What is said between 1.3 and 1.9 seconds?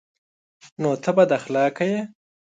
اخلاقه